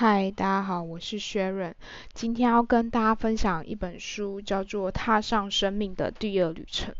[0.00, 1.74] 嗨，大家好，我是 Sharon，
[2.14, 6.94] 今天要跟大家分享一本书，叫做《踏上生命的第二旅程》。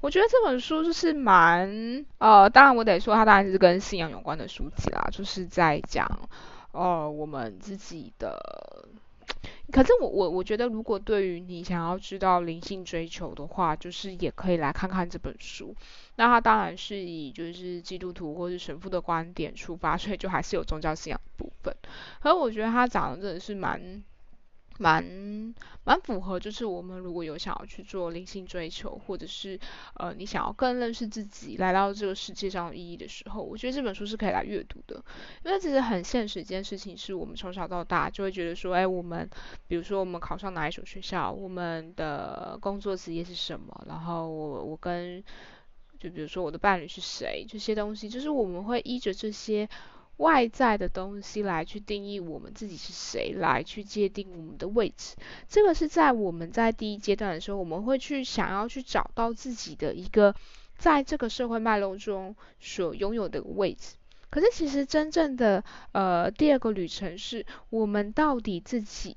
[0.00, 2.06] 我觉得这本书就是蛮……
[2.18, 6.06] 呃，当然我得说，它当然是跟信仰有关的书籍啦，就是在讲，
[6.70, 8.86] 呃，我们自己的。
[9.70, 15.74] 可是我我我觉得，如果对于你想要知道灵性追求的话，就是也可以来看看这本书。
[16.16, 21.74] 那它当然是以就是基督徒或是神父的观点出发，所以就还是有宗教信仰部分。
[22.20, 24.02] 可是我觉得他讲的真的是蛮
[24.78, 29.58] 蛮蛮符合，就是我们如果有想要去做灵性追求，或者是
[29.94, 35.02] 呃你想要更认识自己，来到这个世界上意义的时候，我觉得这本书是可以来阅读的。
[35.44, 39.28] 因为其实很现实一件事情，是我们从小到大就会觉得说，哎，我们
[39.66, 45.22] 比如说我们考上哪一所学校，我们的工作职业是什么，然后我我跟
[45.98, 49.68] 就比如说我的伴侣是谁，这些东西，就是我们会依着这些
[50.18, 55.16] 外在的东西来去定义我们自己是谁，来去界定我们的位置。
[55.48, 60.34] 这个是在我们在第一阶段的时候，我们会去想要去找到自己的一个
[60.76, 63.96] 在这个社会脉络中所拥有的位置。
[64.30, 69.16] 可是其实真正的呃第二个旅程是我们到底自己。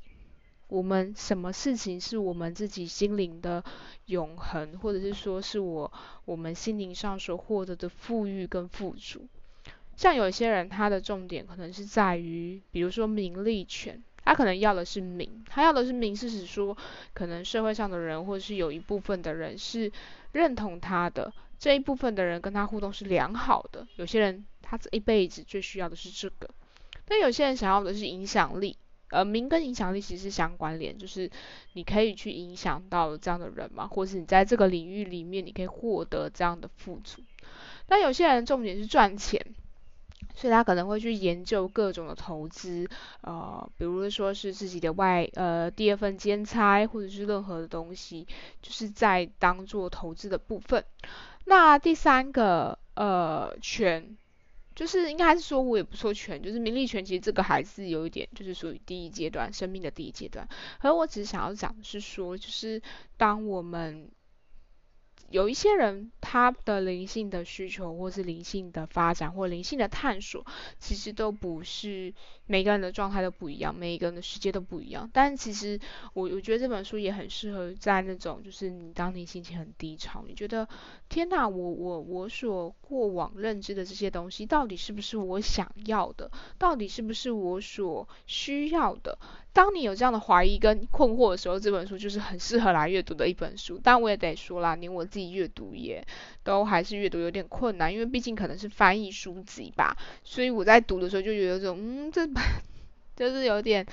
[0.67, 3.61] 我们什么事情是我们自己心灵的
[4.05, 5.91] 永恒，或者是说是我
[6.23, 9.27] 我们心灵上所获得的富裕跟富足？
[10.01, 16.75] 像有些人他的重点可能是在于，比如说名利权，他可能要的是名，他要的是名，是指说
[17.13, 19.91] 可能社会上的人或者是有一部分的人是
[20.31, 23.87] 认同他的，这一部分的人跟他互动是良好的。
[23.97, 26.49] 有些人他这一辈子最需要的是这个，
[27.05, 28.75] 但有些人想要的是影响力。
[29.11, 31.29] 呃，名跟影响力其实是相关联，就是
[31.73, 37.21] 你可以去影响到这样的人嘛，或是你在这个领域里面，你可以获得这样的富足。
[37.87, 39.45] 那有些人重点是赚钱，
[40.35, 42.89] 所以他可能会去研究各种的投资，
[43.21, 48.27] 呃，比如说是自己的外呃第二份兼差，或者是任何的东西，
[48.61, 50.83] 就是在当做投资的部分。
[51.45, 54.17] 那第三个呃权。
[54.73, 60.47] 就是应该是说，我也不说权，就是名利权，其实这个还是有一点，就是属于第一阶段生命的第一阶段。
[60.79, 62.81] 而我只是想要讲的是说，就是
[63.17, 64.09] 当我们。
[65.31, 70.45] 有一些人，他的灵性的需求，或是灵性的发展，或灵性的探索，
[70.77, 72.13] 其实都不是
[72.45, 75.09] 每个人的状态都不一样，每一个人的世界都不一样。
[75.13, 75.79] 但其实
[76.13, 80.67] 我我觉得这本书也很适合在那种，就是你当你心情很低潮，你觉得
[81.07, 86.29] 天哪，我我我所过往认知的这些东西，到底是不是我想要的？
[86.57, 89.17] 到底是不是我所需要的？
[89.53, 93.79] 当你有这样的怀疑跟困惑的时候，这本书就是很适合来阅读的一本书。
[93.83, 96.05] 但我也得说啦，连我自己阅读也
[96.43, 102.41] 都还是阅读有点困难，因为毕竟可能是翻译书籍吧，所以我在读的时候就有种，嗯，这本
[103.15, 103.85] 就是有点。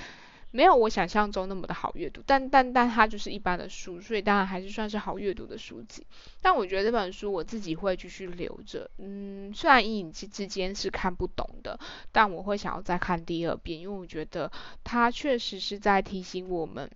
[0.50, 6.06] 没有我想象中那么的好阅读，但但但它就是一般的书，所以当然还是算是好阅读的书籍。
[6.40, 11.78] 但我觉得这本书我自己会继续留着，嗯，虽然一影之之间是看不懂的，
[12.12, 14.50] 但我会想要再看第二遍，因为我觉得
[14.84, 16.90] 它确实是在提醒我们，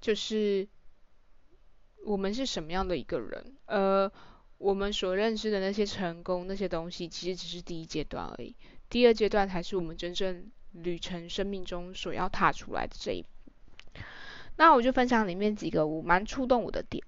[0.00, 0.68] 就是
[2.04, 4.10] 我们是什么样的一个人，呃，
[4.58, 8.54] 我们所认知的那些成功那些东西，其实只是第一阶段而已，
[8.88, 10.48] 第二阶段才是我们真正。
[10.72, 13.28] 旅程生命中所要踏出来的这一步，
[14.56, 17.02] 那我就分享里面几个我蛮触动我的点。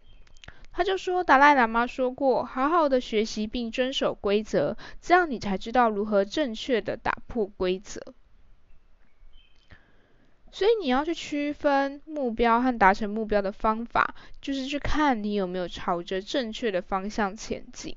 [0.73, 8.15] 他就说，达赖喇嘛说过，好好的学习并遵守规则，这样你才知道如何正确的打破规则。
[10.51, 17.97] 所以你要去区分目标和达成目标的方法，就是去看你有没有朝着正确的方向前进。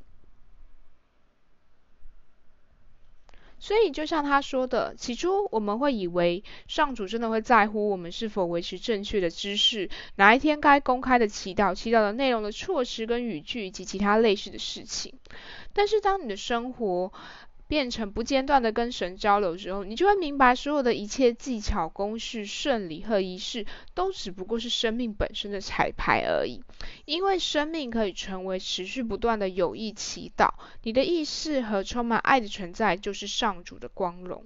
[3.58, 15.14] 所以，就像他说的，起初我们会以为上主真的会在乎我们是否维持正确的知识，哪一天该公开的祈祷、祈祷的内容的措施跟语句以及其他类似的事情。
[15.74, 17.12] 但是，当你的生活，
[17.68, 26.62] 变成不间断的跟神交流之后，你就会明白，所有的一切技巧、公式、顺理和仪式，都只不过是生命本身的彩排而已。
[27.06, 30.50] 因为生命可以成为持续不断的有意祈祷，
[30.84, 34.46] 你的意识和充满爱的存在，就是上主的光荣。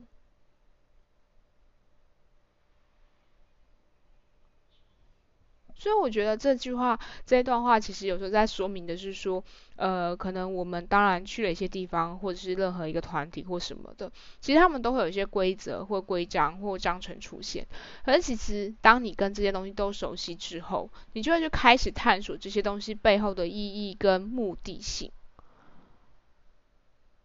[5.79, 9.43] 所以我觉得这句话这一段话其实有时候在说明的是说，
[9.77, 14.11] 呃，可能我们当然去了一些地方，或者是任何一个团体或什么的，
[14.41, 17.65] 其实他们都会有一些规则或规章或章程出现。
[18.03, 23.53] 可是其实当你跟这些东西都熟悉之后，你就会去开始探索这些东西背后的意
[23.89, 25.11] 义跟目的性。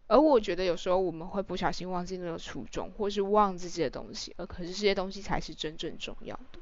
[0.07, 6.59] 而我觉得有时候我们会不小心忘记那个初衷，或是忘记这些东西，而可是这些东西才是真正重要的。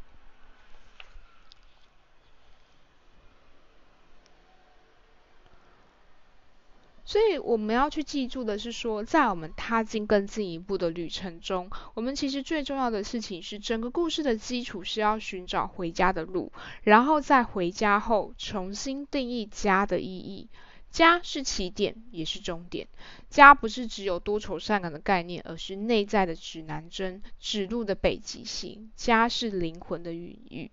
[7.06, 16.52] 所以我们要去记住的是说，在我们踏进更进一步的旅程中，我们其实最重要的事情是，整个故事的基础是要寻找回家的路，
[16.84, 20.50] 然后在回家后重新定义家的意义。
[20.90, 22.88] 家是起点，也是终点。
[23.28, 28.92] 家不是只有多愁善感的概念，而是内在的指南针，指路的北极星。
[28.96, 30.72] 家是灵魂的孕育。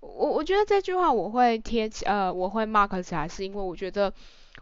[0.00, 4.10] 我我觉得这句话我会贴，呃，我会 mark 起来，是因为我觉得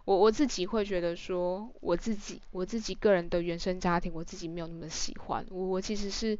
[0.04, 5.46] 我我自己会觉得说，我自己我自己个人的原生家庭，我自己没有那么喜欢。
[5.50, 6.38] 我我其实是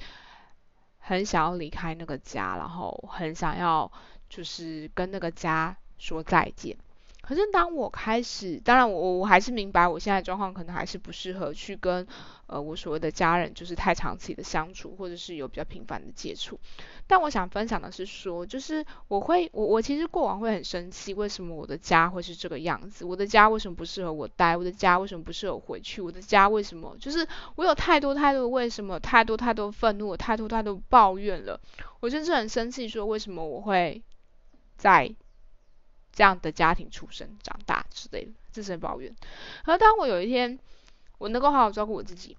[0.99, 3.91] 很想要离开那个家，然后很想要
[4.29, 6.77] 就是跟那个家说再见。
[7.27, 12.07] 可是当我开始，当然我我还是明白我现在状况可能还是不适合去跟
[12.47, 16.61] 呃我所谓的家人就是太长期的相处，或者是有比较频繁的接触。
[17.07, 23.05] 但我想分享的是说，就是我会我我其实过往会很生气，为什么我的家会是这个样子？
[23.05, 24.57] 我的家为什么不适合我待？
[24.57, 26.03] 我的家为什么不适合回去？
[26.03, 27.27] 我的家为什么就是
[27.57, 29.01] 我有太多太多为什么？
[29.01, 31.59] 太多太多愤怒，太多太多抱怨了。
[32.01, 34.03] 我真是很生气，说为什么我会
[34.77, 35.15] 在。
[36.15, 39.15] 这样的家庭出生、长大之类的，自身抱怨。
[39.65, 40.59] 而当我有一天，
[41.19, 42.37] 我能够好好照顾我自己，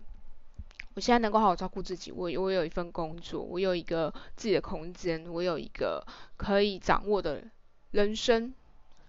[0.95, 6.07] 我现在能够好好照顾自己，我我有一份工作，我有一个自己的空间，我有一个
[6.37, 7.43] 可以掌握的
[7.91, 8.53] 人生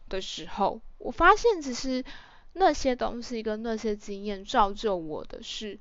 [0.08, 2.04] 的时候，我发现其实
[2.52, 5.78] 那些东西跟那些经验造就我的是，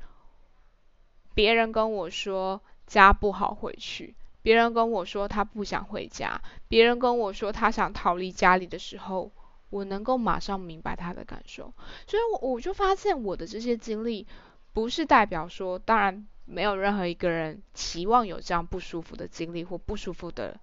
[1.34, 4.14] 别人跟我说家不好回去。
[4.46, 9.32] 别人跟我说他不想回家，别人跟我说他想逃离家里的时候，
[9.72, 11.74] 我能够马上明白他的感受，
[12.06, 14.28] 所以我我就发现我的这些经历，
[14.72, 20.60] 不是代表说，当然没有任何一个人期望有这样不舒服的经历或不舒服的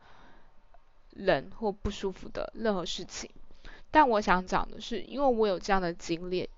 [1.10, 3.28] 人或不舒服的任何事情，
[3.90, 6.48] 但我想讲的是，因为我有这样的经历。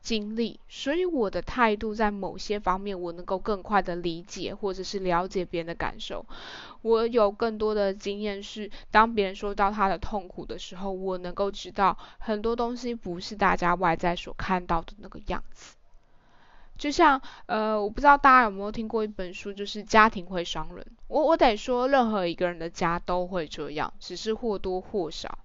[0.00, 6.24] 经历，所以我的态度在某些方面，我能够更快的理解或者是了解别人的感受。
[6.82, 15.74] 我有更多的经验是，当别人说到他的痛苦的时候，我能够知道很多东西不是大家外在所看到的那个样子。
[16.76, 20.84] 就像，呃，我不知道大家有没有听过一本书，就是《家庭会伤人》。
[21.06, 25.38] 我我得说，任何一个人的家都会这样，只是或多或少。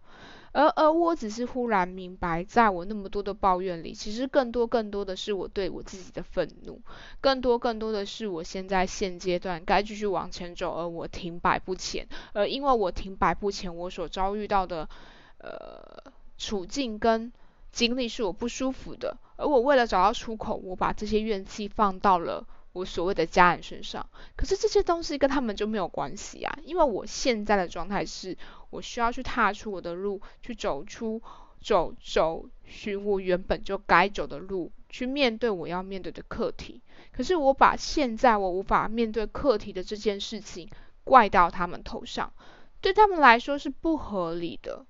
[0.59, 6.81] 而而我只是忽然明白，在我那么多的抱怨里，其实更多更多的是我对我自己的愤怒，
[7.21, 12.05] 更多更多的是我现在现阶段该继续往前走，而我停摆不前。
[12.33, 14.89] 而因为我停摆不前，我所遭遇到的
[15.37, 17.31] 呃处境跟
[17.71, 22.45] 经历是我不舒服的，而我为了找到出口，我把这些怨气放到了。
[22.79, 28.37] 我所谓的家人身上，可是这些东西跟他们就没有关系啊，因为我现在的状态是，
[28.69, 31.21] 我需要去踏出我的路，去走出
[31.61, 36.81] 走走寻我原本就该走的路，去面对我要面对的课题。
[37.11, 40.69] 可是我把现在我无法面对课题的这件事情
[41.03, 42.31] 怪到他们头上，
[42.79, 44.85] 对他们来说是不合理的，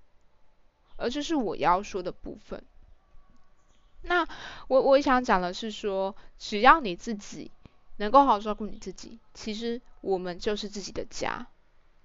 [0.97, 2.63] 而这是我要说的部分。
[4.03, 4.27] 那
[4.68, 7.51] 我我想讲的是说，只要你自己。
[7.99, 11.47] 能够好好照顾你自己，其实我们就是自己的家。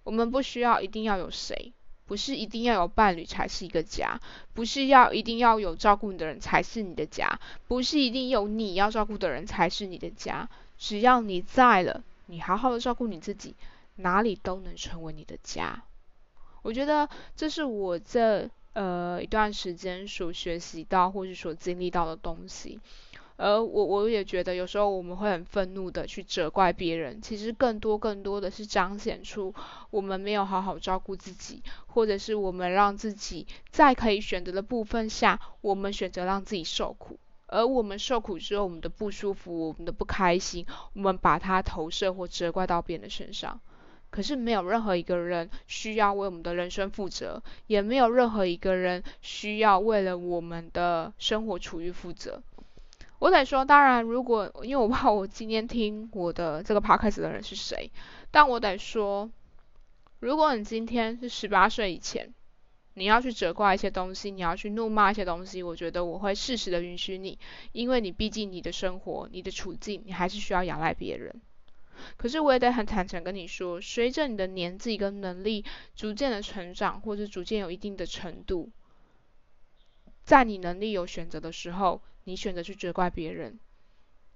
[0.02, 1.72] 我们不需要一定要有谁，
[2.04, 4.20] 不是一定要有伴侣才是一个家，
[4.52, 10.48] 不是要一定要有照顾你的人才是你的家，不是一定有你要照顾的人才是你的家。
[10.76, 13.54] 只要你在了，你好好的照顾你自己，
[13.96, 15.84] 哪里都能成为你的家。
[16.62, 22.80] 我觉得这是我这呃一段时间所学习到或是所经历到的东西。
[23.36, 29.52] 而我我也觉得，有时候我们会很愤怒的去责怪别人，其实更多更多的是彰显出
[29.90, 43.60] 我们没有好好照顾自己，或者是我们让自己在可以选择的部分下，我们选择让自己受苦，而我们受苦之后，我们的不舒服，我们的不开心，我们把它投射或责怪到别人的身上。
[44.10, 52.40] 可是没有任何一个人需要为我们的人生负责，也没有任何一个人需要为了我们的生活处于负责。
[53.20, 57.90] 我得说，当然，如果因为我怕我今天听我的这个 podcast 的人是谁，
[58.30, 59.30] 但我得说，
[60.18, 62.34] 如果你今天是十八岁以前，
[62.94, 67.38] 你要去责怪一些东西，你要去怒骂一些东西，我觉得我会适时的允许你，
[67.72, 71.40] 因为你毕竟你的生活、你的处境，你还是需要仰赖别人。
[72.16, 78.70] 可是我也得很坦诚跟你说，随着你的年纪跟能力逐渐的成长，或者逐渐有一定的程度，
[80.24, 82.02] 在你能力有选择的时候。
[82.24, 83.58] 你选择去责怪别人，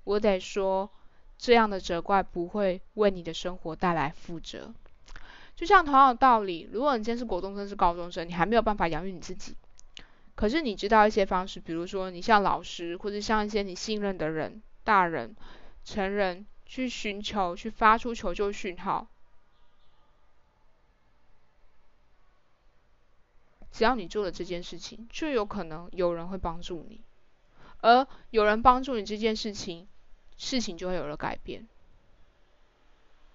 [0.05, 0.91] 我得说，
[1.37, 4.73] 这样的责怪不会为你的生活带来负责。
[5.57, 9.57] 就像同样的道理，如果你今天是国中生、是高中生，你还没有办法养育你自己，
[10.37, 15.35] 可是你知道一些方式，比如说你像老师，或者像一些你信任的人、大人、
[15.85, 19.09] 成人，去寻求、去发出求救讯号。
[23.73, 27.01] 只要你做了这件事情，就有可能有人会帮助你，
[27.81, 29.87] 而有人帮助你这件事情，
[30.37, 31.67] 事情就会有了改变，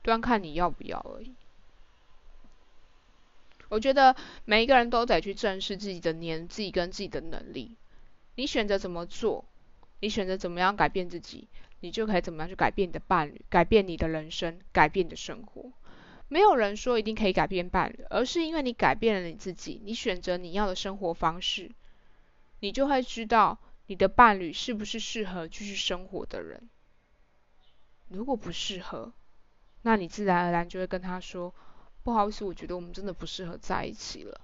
[0.02, 1.34] 端看你要不要而已。
[3.70, 7.76] 我觉得每一个人都得去正视自己的年纪跟自己的能力。
[8.36, 9.46] 你选择怎么做，
[10.00, 11.48] 你选择怎么样改变自己，
[11.80, 15.72] 你就可以怎么样去改变你的伴侣，改变你的人生，改变你的生活。
[16.28, 21.72] 没有人说一定可以改变伴侣，而是因为你改变了你自己，你选择你要的生活方式，
[22.60, 26.70] 你就会知道你的伴侣是不是适合继续生活的人。
[28.08, 29.14] 如果不适合，
[29.82, 31.54] 那你自然而然就会跟他说。
[32.04, 34.42] 不好意思，我觉得我们真的不适合在一起了，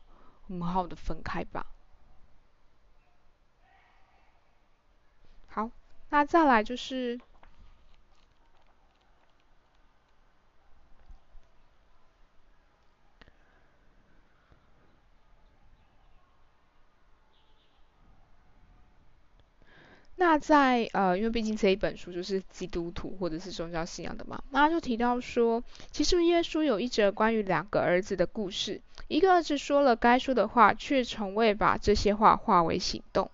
[0.48, 1.66] 我们好好的分开吧。
[5.48, 5.70] 好，
[6.10, 7.20] 那再来就是。
[20.22, 33.30] 那在呃，因为毕竟这一本书就是基督徒或者是宗教信仰的嘛，那就提到说，其实耶稣有一则关于两个儿子的故事，一个儿子说了该说的话，却从未把这些话化为行动；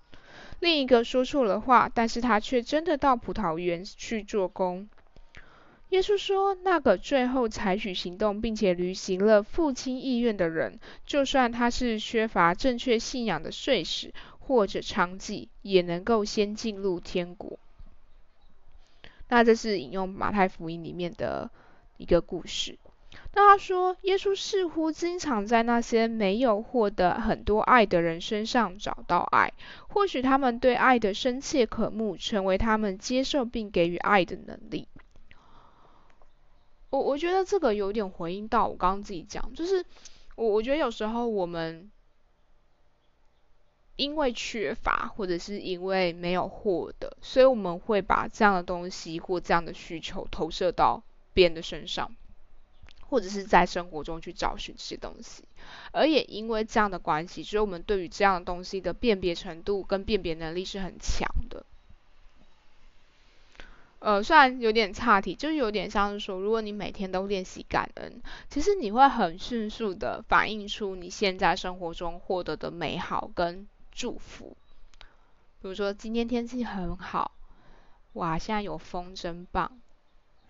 [0.60, 4.88] 另一个说错了话，但是他却真的到葡萄园去做工。
[5.90, 14.12] 耶稣说，那个最后采取行动并且履行了父亲意愿的人，就算他是缺乏正确信仰的碎石。
[14.48, 17.58] 或者娼妓也能够先进入天国。
[19.28, 21.50] 那这是引用马太福音里面的
[21.98, 22.78] 一个故事。
[23.34, 29.52] 那他说，耶稣似乎经常在那些没有获得很多爱的人身上找到爱，
[29.88, 34.88] 或许他们对爱的深切渴慕，成为他们接受并给予爱的能力。
[36.92, 39.84] 我我觉得这个有点回应到我刚刚自己讲，就是
[40.36, 41.90] 我我觉得有时候我们。
[43.98, 51.02] 因为缺乏，或者是因为没有获得，所以我们会把这样的东西或这样的需求投射到
[51.34, 52.12] 别人的身上，
[53.08, 55.44] 或者是在生活中去找寻这些东西。
[55.94, 61.66] 而也因为这样的关系，所以我们对于这样的东西的辨别程度跟辨别能力是很强的。
[64.00, 73.66] 呃，虽然有点差题，就是有点像是说，如果你每天都练习感恩，其实你会很迅速的反映出你现在生活中获得的美好跟。
[73.96, 74.56] 祝福，
[75.62, 77.32] 比如说今天天气很好，
[78.14, 79.80] 哇，现在有风真棒。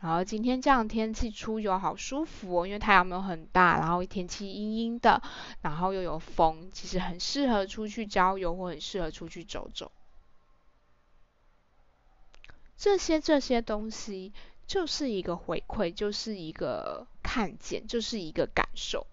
[0.01, 5.21] 然后今天这样天气出游好舒服哦，因为太阳没有很大，然后天气阴阴的，
[5.61, 9.91] 然后又有风，其实很适合出去郊游或很适合出去走走。
[12.77, 14.33] 这些这些东西
[14.67, 19.07] 就是一个回馈，就是一个看见，就是一个感受。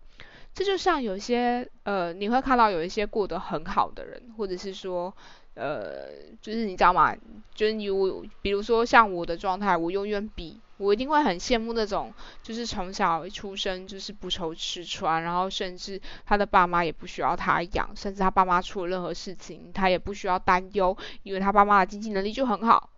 [0.55, 5.17] 这就像有一些呃，你会看到有一些过得很好的人，或者是说，
[5.55, 6.09] 呃，
[6.43, 7.17] 就是你知道吗？
[7.55, 22.91] 就是你我，比如说像我的状态，我永远比我一定会很羡慕那种，就是从小出生就是不愁吃穿，然后甚至他的爸妈也不需要他养，甚至他爸妈出了任何事情，他也不需要担忧，因为他爸妈的经济能力就很好，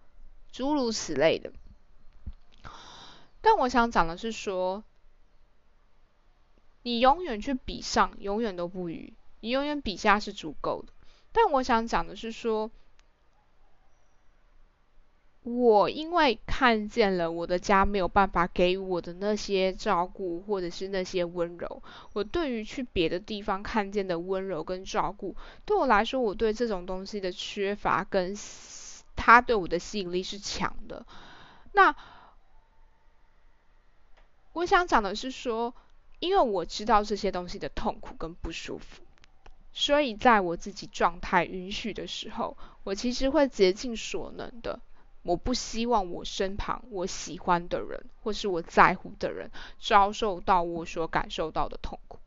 [0.50, 1.52] 诸如此类的。
[3.40, 4.82] 但我想讲的是说。
[6.84, 10.92] 你永远去比上，永远都不余；你永远比下是足够的。
[11.32, 12.70] 但我想讲的是说，
[15.44, 28.36] 我因为看见了我的家没有办法给予我的那些照顾，或者是那些温柔，我对于去别的地方看见的温柔跟照顾，对我来说，我对这种东西的缺乏跟
[29.16, 31.06] 他对我的吸引力是强的。
[31.72, 31.96] 那
[34.52, 35.74] 我想讲的是说。
[36.24, 39.02] 因为我知道这些东西的痛苦跟不舒服，
[39.74, 44.80] 所以在我自己状态允许的时候，我其实会竭尽所能的。
[45.22, 52.18] 我不希望我身旁我喜欢的人或是我在乎的人遭受到我所感受到的痛苦。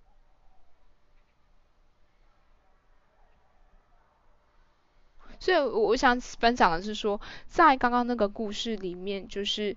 [5.40, 9.76] 所以我想分享的是说，在刚刚那个故事里面，就是。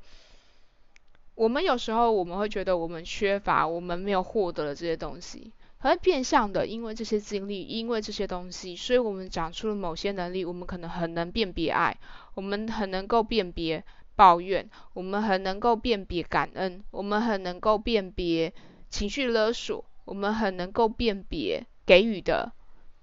[1.41, 10.45] 我们有时候我们会觉得我们缺乏，我们没有获得了这些东西，而变相的，因为这些经历，因为这些东西，所以我们长出了某些能力。
[10.45, 11.97] 我们可能很能辨别爱，
[12.35, 13.83] 我们很能够辨别
[14.17, 18.53] 抱怨，我们很能够辨别感恩，我们很能够辨别
[18.91, 22.53] 情绪勒索，我们很能够辨别给予的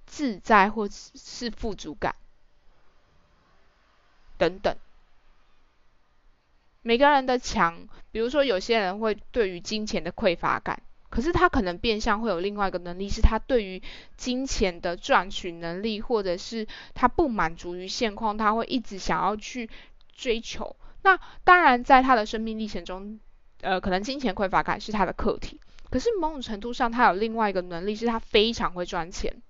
[0.05, 2.15] 自在或是富足感
[4.37, 4.77] 等等。
[6.87, 10.81] 每个人的强，比如说有些人会对于金钱的匮乏感。
[11.09, 13.83] 可是他可能变相会有另外一个能力，是他对于
[14.15, 19.69] 金钱的赚取能力，或者是他不满足于现况，他会一直想要去
[20.15, 20.77] 追求。
[21.01, 23.19] 那当然，在他的生命历程中，
[23.59, 25.59] 呃，可能金钱匮乏感是他的课题。
[25.89, 29.41] 可是某种程度上，他有另外一个能力，是他非常会赚钱。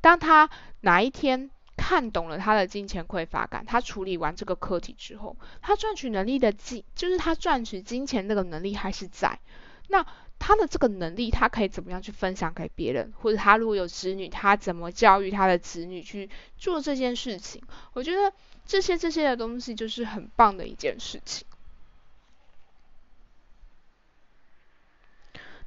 [0.00, 1.51] 当他哪一天
[1.82, 9.40] 看懂了他的金钱匮乏感，他处理完这个课题之后，他赚取能力的金，就是他赚取金钱这个能力还是在。
[9.88, 10.06] 那
[10.38, 13.12] 他的这个能力，他可以怎么样去分享给别人？
[13.18, 17.60] 或者他如果有子女，他怎么教育他的子女去做这件事情？
[17.94, 18.32] 我觉得
[18.64, 21.44] 这些这些的东西就是很棒的一件事情。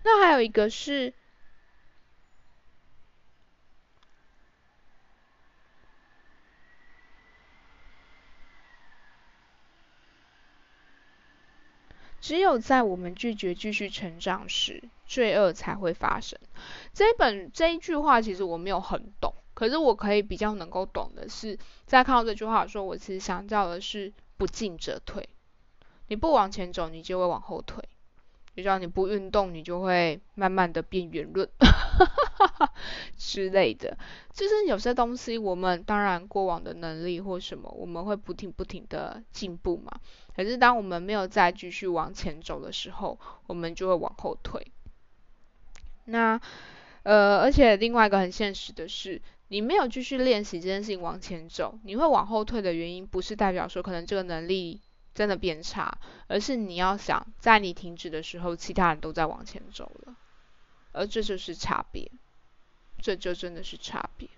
[0.03, 1.13] 那还有一个是。
[12.25, 16.39] 只有在我们拒绝继续成长时，罪恶才会发生。
[16.91, 21.55] 这一本这一句话其实我没有很懂，可是我可以比较能够懂的是，
[21.85, 25.29] 在看到这句话的时候，我其实想到的是不进则退。
[26.07, 27.87] 你不往前走，你就会往后退。
[28.55, 31.49] 就像你不运动，你就会慢慢的变圆润
[33.17, 33.97] 之类的。
[34.31, 39.91] 就是有些东西，我们当然过往的能力或什么，我们会不停不停的进步嘛。
[40.35, 44.71] 可是当我们没有再继续往前走的时候，我们就会往后退。
[46.05, 46.39] 那
[47.03, 54.79] 呃，而且另外一个很现实的是，你没有继续练习这件事情往前走，你会往后退的原因，不是代表说可能这个能力。
[55.15, 60.15] 真的变差，而是你要想，在你停止的时候，其他人都在往前走了，
[60.91, 62.11] 而这就是差别，
[63.01, 64.29] 这就真的是差别。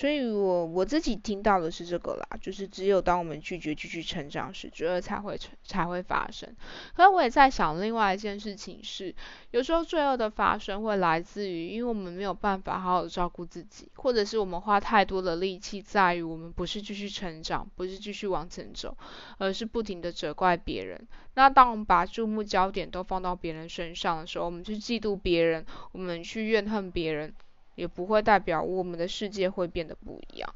[0.00, 6.48] 所以我我自己听到的是这个啦，就是只有当我们拒绝继续成长时，罪恶才会成才会发生。
[6.94, 9.14] 可是我也在想，另外一件事情是，
[9.50, 18.96] 有时候罪恶的发生会来自于，因为我们没有办法好好照顾自己，或者是我们花太多的力气在于我们不是继续成长，不是继续往前走，
[19.36, 21.06] 而是不停的责怪别人。
[21.34, 27.34] 那当我们把注目焦点都放到别人身上的时候，我们去嫉妒别人，我们去怨恨别人。
[27.74, 30.54] 也不会代表我们的世界会变得不一样。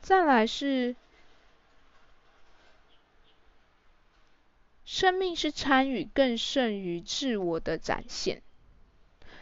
[0.00, 0.94] 再来是，
[4.84, 8.42] 生命是参与更胜于自我的展现。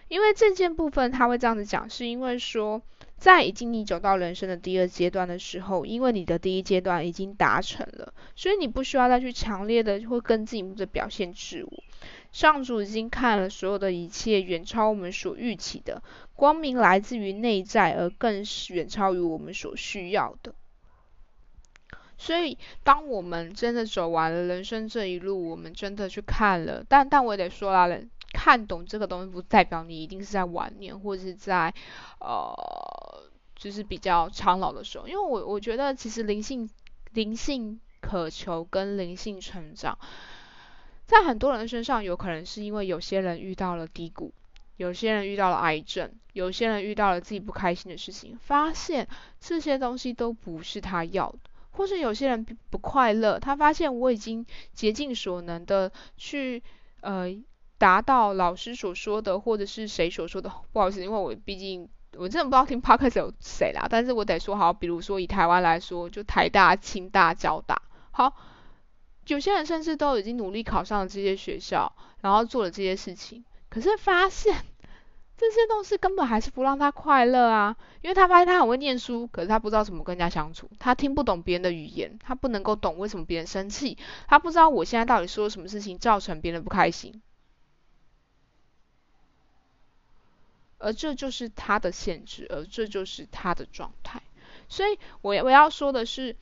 [0.09, 2.83] 因为这件部分他会这样子讲，是因为说。
[3.22, 11.85] 在已经你走到人生的第二阶段的时候，因为你的第一阶段已经达成了，所以你不需要再去强烈的或更进一步的表现自我。
[12.32, 16.02] 上主已经看了所有的一切，远超我们所预期的。
[16.35, 20.52] 光明来自于内在，而更是远超于我们所需要的。
[22.18, 27.88] 所以，当我们真的走完了人生这一路，我们真的去看了，但但我也得说啦，
[28.32, 31.72] 看懂这个东西不代表你一定是在晚年或者是在
[32.18, 32.52] 呃，
[33.62, 35.07] 就是比较苍老的时候。
[35.07, 36.68] 因为我我觉得其实灵性
[37.12, 39.96] 灵性渴求跟灵性成长，
[41.07, 44.33] 在很多人身上有可能是因为有些人遇到了低谷，
[44.77, 49.07] 有些人遇到了癌症，有些人遇到了自己不开心的事情，发现
[49.38, 54.44] 这些东西都不是他要的，或是有些人不快乐，他发现我已经
[54.75, 56.61] 竭尽所能的去
[57.03, 57.33] 呃。
[57.79, 68.35] 达到老师所说的，或者是谁所说的，不好意思，因为我毕竟我真的不知道听 podcast 有谁啦，但是我得说好，比如说以台湾来说，就台大、清大、交大，好，
[69.27, 74.55] 有些人甚至都已经努力考上了这些学校，然后做了这些事情，可是发现
[75.38, 83.96] 这些东西根本还是不让他快乐啊，因为他发现他很会念书，可是他不知道怎么跟人家相处，他听不懂别人的语言，他不能够懂为什么别人生气，
[84.29, 87.22] 他不知道我现在到底说了什么事情造成别人不开心。
[90.82, 94.22] 而这就是他的限制，而这就是他的状态。
[94.68, 96.36] 所以，我我要说的是，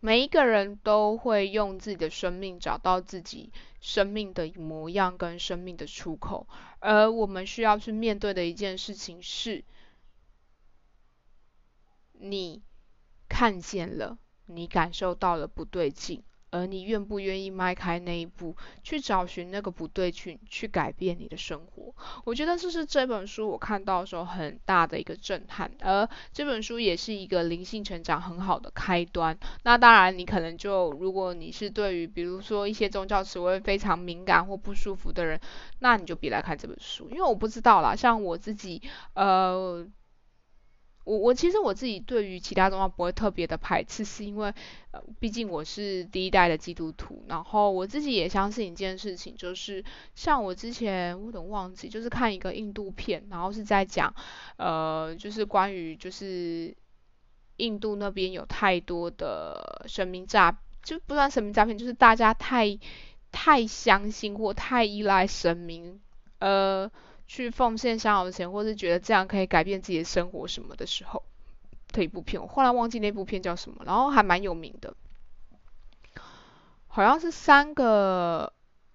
[0.00, 6.46] 每一个人都会用自己的生命找到自己生命的模样跟生命的出口。
[6.78, 9.62] 而我们需要去面对的一件事情是，
[12.14, 12.62] 你。
[13.32, 16.24] 看见了，你感受到了不对劲。
[16.50, 21.94] 而你愿不愿意迈开那一步，去找寻那个不对劲，去改变你的生活？
[22.24, 25.70] 我觉得这是这本书我看到的时候很大的一个震撼。
[25.80, 29.38] 而这本书也是一个灵性成长很好的开端。
[29.62, 35.40] 那当然，你可能就如果你是对于比如说一些宗教词汇非常敏感或不舒服的人，
[35.78, 37.94] 那你就别来看这本书，因为我不知道啦。
[37.94, 38.82] 像我自己，
[39.14, 39.86] 呃。
[41.04, 44.52] 我我其实我自己对于其他宗教不会特别的排斥，是因为
[44.90, 49.82] 呃毕竟我是第一代的基督徒，然后我自己也相信一件事情，就是
[50.14, 54.14] 像我之前我有点忘记，就是看一个印度片，然后是在讲
[54.56, 56.76] 呃就是关于就是
[57.56, 62.78] 印度那边有太多的神明诈，就不算神明诈骗，就是大家太
[63.32, 65.98] 太相信或太依赖神明，
[66.40, 66.90] 呃。
[67.32, 71.22] 去奉献香油钱，或是觉得这样可以改变自己的生活什么的时候，
[71.92, 74.92] 的一部片，我后来忘记那部片叫什么，然后还蛮有名的，
[76.88, 78.52] 好像是三个，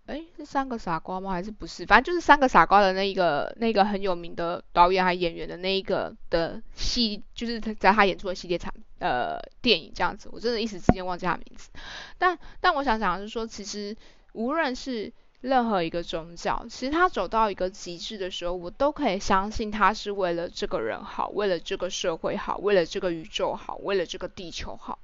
[0.08, 1.32] 哎，是三个傻瓜吗？
[1.32, 1.86] 还是不是？
[1.86, 11.70] 反正就是三个傻瓜的那一个，那个很有名的导演还演员的那一个的戏，就是他在他演出的系列产呃电影这样子，我真的一时之间忘记他名字。
[12.18, 13.96] 但但我想讲的是说，其实
[14.34, 15.14] 无论是
[15.46, 24.98] 任何一个宗教，其实他走到一个极致的时候，我都可以相信他是为了这个人好，为了这个社会好，为了这个宇宙好，为了这个地球好。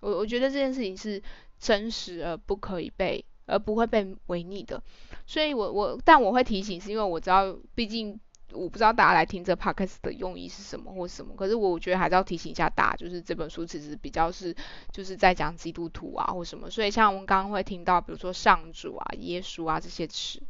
[0.00, 1.22] 我我觉得这件事情是
[1.60, 4.82] 真实而不可以被，而不会被违逆的。
[5.24, 8.18] 所以我我但我会提醒，是因为我知道，毕竟。
[8.54, 14.54] 我不知道大家来听这 podcast 的用意是什么或什么，可是我觉得还是要提醒一下大家，就是这本书其实比较是
[14.92, 20.42] 就是在讲基督徒啊或什么，所以像我们刚刚会听到，比如说上主啊、耶稣啊这些词，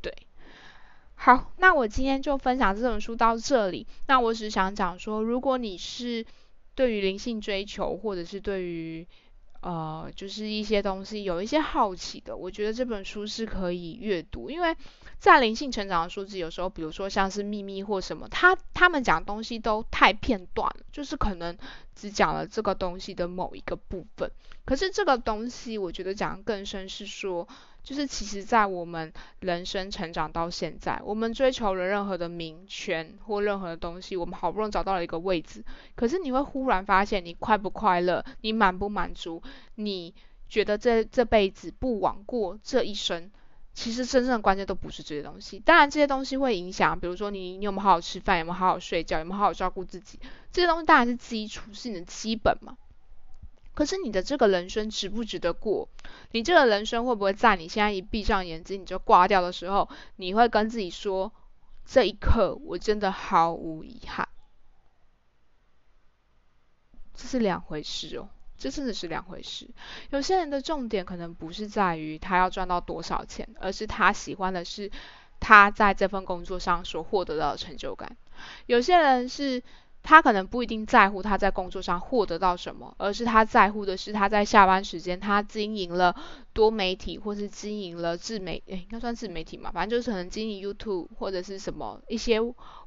[0.00, 0.12] 对。
[1.14, 3.86] 好，那我今天就分享这本书到这里。
[4.06, 6.24] 那我只是想讲说，如果你是
[6.74, 9.06] 对于灵性追求，或者是对于
[9.60, 14.76] 呃就是一些东西有一些好奇的，我觉得这本书是可以阅读，因为。
[15.20, 21.58] 在灵性成长的书籍，有时候，比如说像是秘密或什么，他他们讲东西都太片段，就是可能
[21.94, 24.30] 只讲了这个东西的某一个部分。
[24.64, 27.46] 可是这个东西，我觉得讲更深是说，
[27.90, 35.64] 就是其实在我们人生成长到现在，我们追求了任何的名权或任何的东西，我们好不容易找到了一个位置，
[35.96, 39.42] 可是你会忽然发现，你快不快乐，你满不满足，
[39.74, 40.14] 你
[40.48, 43.28] 觉得这这辈子不枉过这一生。
[43.74, 50.20] 其实真正的关键都不是这些东西，当然这些东西会影响，比如说你你有没有好好吃饭，有没有好好睡觉，有没有好好照顾自己，
[50.52, 52.76] 这些东西当然是基础，是你的基本嘛。
[53.74, 55.88] 可是你的这个人生值不值得过？
[56.32, 61.32] 你这个人生会不会在你现在一闭上眼睛你就挂掉的时候，你会跟自己说，
[61.84, 64.28] 这一刻我真的毫无遗憾？
[67.14, 68.28] 这是两回事哦。
[68.58, 69.70] 这真的是两回事。
[70.10, 74.90] 有些人的重点可能不是在于他要赚到多少钱，而是他喜欢的是
[75.40, 78.14] 他在这份工作上所获得到的成就感。
[78.66, 79.62] 有些人是
[80.02, 86.14] 他可能不一定在乎他在工作上获得到什么，而是他在乎的是他在下班时间他经营了
[86.52, 92.38] 多媒体，或是经营了自媒，应该算自媒体嘛，反正就是可能经营 YouTube 或者是什么一些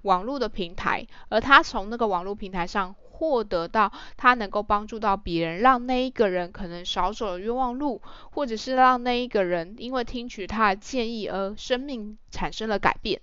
[0.04, 2.96] 网络的平台，而他从那个网络平台上。
[3.16, 13.22] 获得到他能够帮助到别人，让那一个人可能少走了冤枉路，或者是让那一个人因为听取他的建议而生命产生了改变。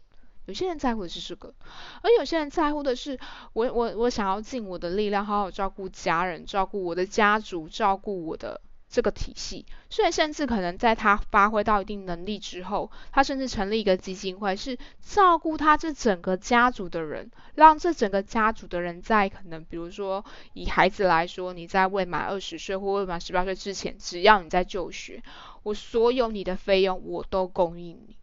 [0.50, 1.54] 有些人在乎的是这个，
[2.02, 3.16] 而有些人在乎的是，
[3.52, 8.60] 我我我想要尽我的力量，好好照顾家人，照顾我的家族，照顾我的。
[8.92, 25.22] 这个体系，所以甚至可能在他发挥到一定能力之后，他甚至成立一个基金会，是照顾他这整个家族的人，让这整个家族的人在可能，比如说以孩子来说，你在未满二十岁或未满十八岁之前，只要你在就学，
[25.62, 28.16] 我所有你的费用我都供应你。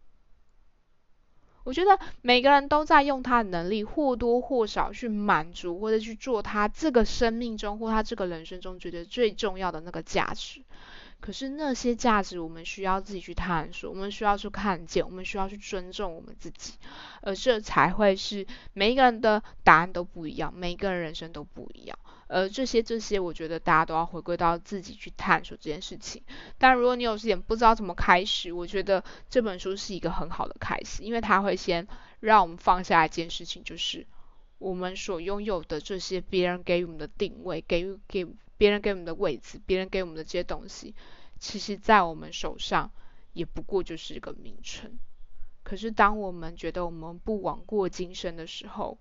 [1.68, 10.62] 我觉得每个人都在用他的能力或多或少去满足或者去做他这个生命中或他这个人生中觉得最重要的那个价值。
[11.20, 16.72] 可是那些价值我们需要自己去探索，我们需要去看见，我们需要去尊重我们自己，
[17.20, 21.98] 而这才会是每一个人的答案都不一样，每一个人人生都不一样。
[22.28, 26.22] 呃，这些这些，我觉得大家都要回归到自己去探索这件事情。
[26.58, 31.88] 但如果你有点不知道怎么开始，我觉得这本书是一个很好的开始，因为它会先
[32.20, 34.06] 让我们放下一件事情，就是
[34.58, 38.26] 我们所拥有的这些别人给予我们的定位，给予给
[38.58, 40.94] 别人给我们的位置，别人给我们的这些东西，
[41.38, 42.90] 其实在我们手上
[43.32, 44.98] 也不过就是一个名称。
[45.62, 48.98] 可是当我们觉得我们不枉过今生的时候，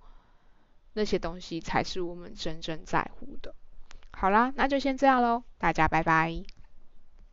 [0.98, 3.54] 那些东西才是我们真正在乎的。
[4.12, 6.57] 好啦，那就先这样喽，大家拜拜。